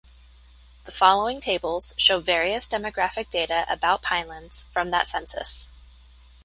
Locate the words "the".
0.85-0.91